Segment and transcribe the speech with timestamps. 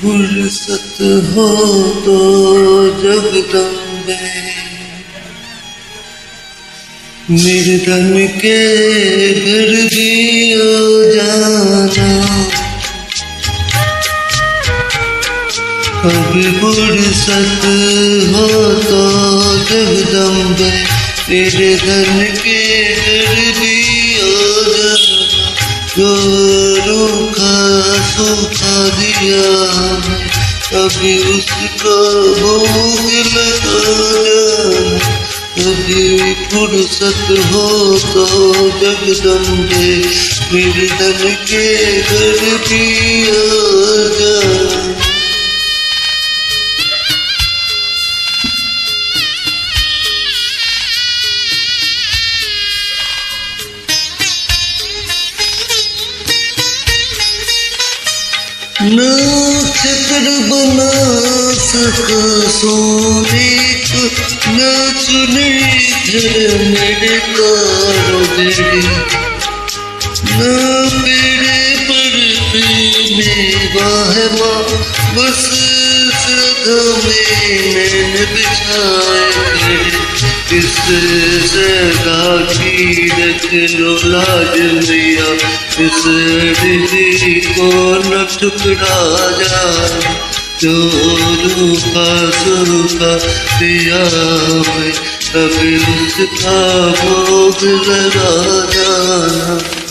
[0.00, 0.96] फुर्सत
[1.34, 1.46] हो
[2.04, 2.16] तो
[3.02, 4.18] जगदम्बे
[7.30, 8.58] निर्धन के
[9.34, 10.10] घर भी
[10.54, 10.66] आ
[11.14, 11.73] जाना
[16.04, 17.62] कभी फुर्सत
[18.32, 18.46] हो
[18.80, 19.04] तो
[19.68, 20.72] जगदम्बे
[21.76, 22.60] धन के
[25.94, 26.10] जो
[26.86, 27.54] रूखा
[28.08, 29.48] सूखा दिया
[30.68, 31.96] कभी उसका
[32.40, 33.04] भोग
[33.36, 33.80] लगा,
[35.56, 36.04] कभी
[36.44, 37.66] फुर्सत हो
[38.12, 38.26] तो
[38.80, 39.88] जगदम्बे।
[40.52, 41.66] मेरे धन के
[42.00, 42.84] घर भी
[58.82, 60.90] नक्षत्र बना
[61.64, 63.48] सका सोने
[63.84, 64.02] को
[64.50, 64.58] न
[65.00, 65.48] चुने
[66.06, 67.18] घर मेरे
[70.34, 71.33] न
[73.36, 74.28] मेवा है
[75.14, 75.50] बस
[77.04, 79.34] में नैन बिछाए।
[80.58, 80.76] इस
[81.52, 85.34] जगह की रख लो लाज मैया।
[85.84, 86.02] इस
[86.62, 90.20] रिधि को न टुकड़ा जाए।
[90.60, 90.90] जो
[91.56, 93.16] रूखा सूखा
[93.58, 94.04] दिया
[94.74, 94.92] मैं।
[95.34, 99.83] कभी उसका भोग लगा जाना।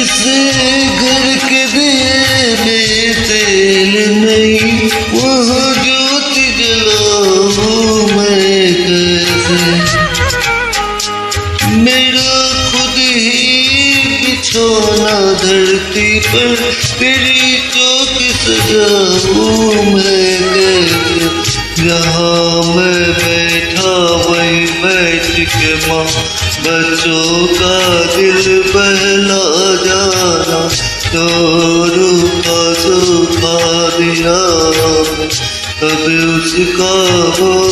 [0.00, 0.20] जिस
[1.00, 3.94] घर के दिए में तेल
[4.24, 9.60] नहीं वहाँ ज्योति जलाऊं मैं कैसे
[11.76, 12.32] मेरा
[12.70, 13.94] खुद ही
[14.24, 16.54] बिछोना धरती पर
[17.00, 21.28] तेरी चौक सजाऊं मैं कैसे
[21.84, 23.92] जहाँ मैं बैठा
[24.30, 26.04] वही बैठ के माँ,
[26.60, 29.49] बच्चों का दिल बहला।
[36.64, 37.69] कभी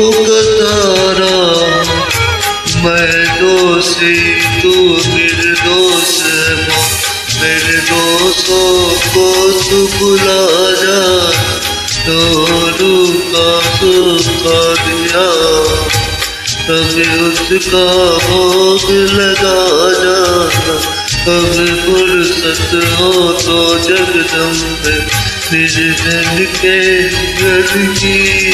[0.00, 1.36] तारा
[2.84, 4.16] मैं दोषी,
[4.60, 4.72] तू
[5.14, 5.52] मेरे
[7.76, 11.30] दोस्तों को तू बुला जा।
[12.06, 12.18] तो
[12.80, 15.26] रूखा सूखा दिया।
[16.68, 17.86] कभी उसका
[18.26, 19.58] भोग लगा
[20.04, 20.76] जाना
[21.26, 22.70] कभी फुर्सत
[23.00, 24.96] हो तो जगदम्बे।
[25.52, 28.50] निर्धन के घर की आ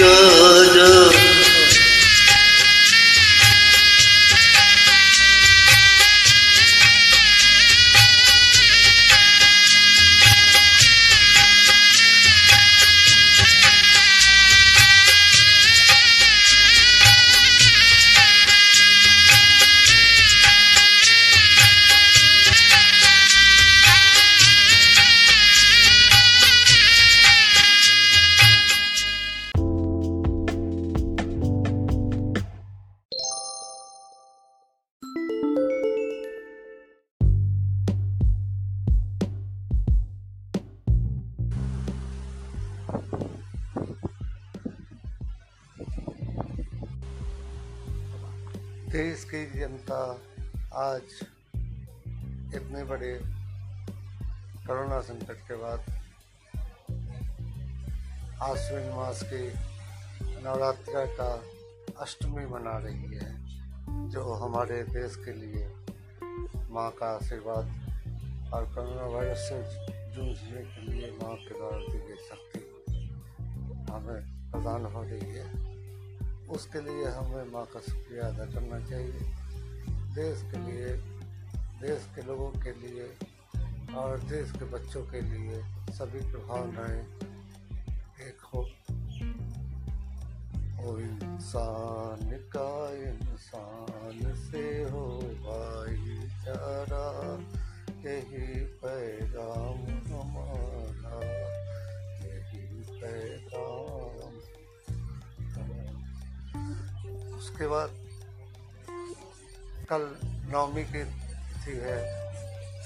[0.74, 1.17] जा।
[48.88, 49.96] देश की जनता
[50.72, 51.02] आज
[52.54, 53.20] इतने बड़े
[54.66, 55.80] कोरोना संकट के बाद
[58.42, 59.44] आश्विन मास की
[60.44, 61.28] नवरात्र का
[62.00, 63.30] अष्टमी मना रही है,
[64.08, 65.68] जो हमारे देश के लिए
[66.70, 69.62] माँ का आशीर्वाद और कोरोना वायरस से
[70.14, 72.60] जूझने के लिए माँ के द्वारा दी गई शक्ति
[73.92, 75.67] हमें प्रदान हो रही है।
[76.50, 79.20] उसके लिए हमें माँ का शुक्रिया अदा करना चाहिए।
[80.14, 80.96] देश के लिए,
[81.80, 83.16] देश के लोगों के लिए
[83.94, 87.00] और देश के बच्चों के लिए सभी की भावनाएँ
[88.28, 88.70] एक हो।
[91.00, 97.06] इंसान का इंसान से हो भाईचारा,
[98.10, 98.67] यही
[107.48, 107.90] उसके बाद
[109.88, 110.02] कल
[110.52, 111.96] नवमी की तिथि है,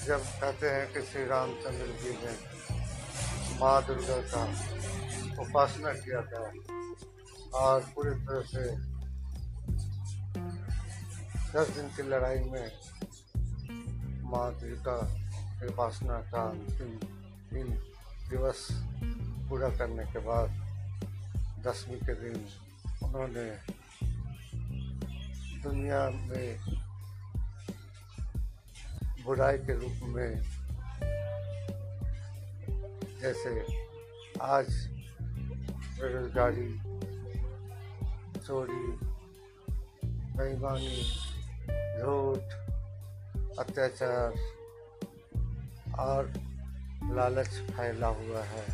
[0.07, 2.35] जब कहते हैं कि श्री रामचंद्र जी ने
[3.59, 4.43] माँ दुर्गा का
[5.43, 6.45] उपासना किया था
[7.59, 8.65] और पूरी तरह से
[11.55, 12.71] दस दिन की लड़ाई में
[14.31, 14.97] माँ दुर्गा
[15.59, 16.97] की उपासना का अंतिम
[17.53, 17.77] दिन
[18.31, 18.67] दिवस
[19.51, 20.61] पूरा करने के बाद
[21.67, 22.45] दसवीं के दिन
[23.05, 23.51] उन्होंने
[25.63, 26.59] दुनिया में
[29.25, 30.43] बुराई के रूप में,
[33.21, 33.51] जैसे
[34.43, 34.67] आज
[35.99, 36.69] बेरोजगारी,
[38.39, 38.87] चोरी,
[40.37, 41.03] बेईमानी,
[42.01, 42.47] झूठ,
[43.59, 44.35] अत्याचार
[45.99, 46.33] और
[47.15, 48.67] लालच फैला हुआ है।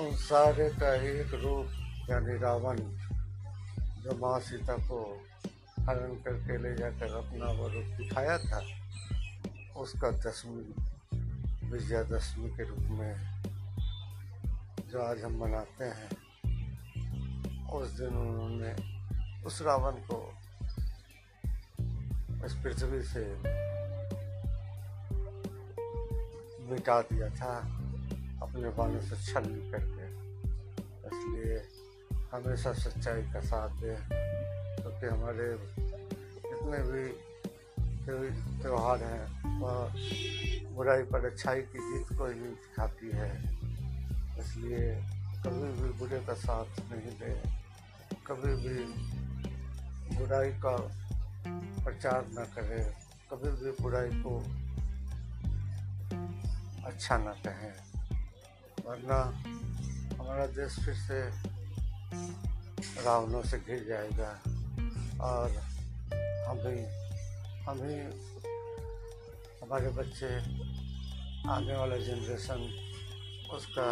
[0.00, 2.78] उन सारे का एक रूप यानी रावण,
[4.02, 5.27] जो माँ सीता को
[5.88, 8.60] हरण करके ले जाकर अपना वो रूप दिखाया था,
[9.76, 13.42] उसका दसवीं, विजयादशमी के रूप में
[14.88, 16.10] जो आज हम मनाते हैं,
[17.68, 18.72] उस दिन उन्होंने
[19.44, 20.34] उस रावण को
[22.46, 23.24] इस पृथ्वी से
[26.70, 27.56] मिटा दिया था,
[28.42, 30.06] अपने बालों से छल करके।
[31.08, 31.56] इसलिए
[32.32, 34.37] हमेशा सच्चाई का साथ दें।
[34.98, 35.48] तो हमारे
[36.50, 39.92] जितने भी त्यौहार हैं, वह
[40.74, 43.42] बुराई पर अच्छाई की जीत को ही दिखाती है।
[44.38, 45.04] इसलिए
[45.44, 47.60] कभी भी बुरे का साथ नहीं दें।
[48.26, 48.84] कभी भी
[50.16, 50.76] बुराई का
[51.84, 52.92] प्रचार न करें।
[53.30, 54.38] कभी भी बुराई को
[56.86, 57.74] अच्छा न कहें।
[58.86, 59.20] वरना
[60.22, 61.30] हमारा देश फिर से
[63.04, 64.42] रावणों से घिर जाएगा।
[65.20, 65.50] और
[66.48, 66.78] हम भी,
[67.64, 67.98] हम ही
[69.62, 70.28] हमारे बच्चे
[71.50, 72.60] आने वाला जनरेशन
[73.52, 73.88] उसका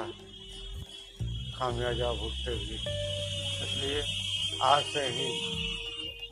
[1.58, 2.08] खामियाजा
[2.50, 2.78] हुए।
[3.64, 4.02] इसलिए
[4.62, 5.28] आज से ही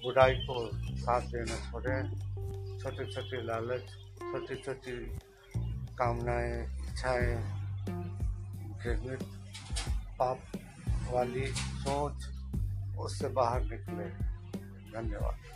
[0.04, 2.02] बुराई को साथ देना छोड़ें।
[2.78, 3.86] छोटी छोटी लालच
[4.20, 4.96] छोटी छोटी
[5.98, 7.34] कामनाएँ, इच्छाएँ,
[8.78, 9.22] घृणित
[10.18, 10.38] पाप
[11.10, 12.26] वाली सोच
[12.98, 14.33] उससे बाहर निकले।
[14.94, 15.53] 你还没完。